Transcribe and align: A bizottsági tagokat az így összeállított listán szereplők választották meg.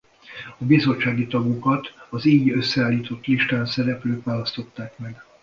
A 0.59 0.65
bizottsági 0.65 1.27
tagokat 1.27 1.93
az 2.09 2.25
így 2.25 2.49
összeállított 2.51 3.25
listán 3.25 3.65
szereplők 3.65 4.23
választották 4.23 4.97
meg. 4.97 5.21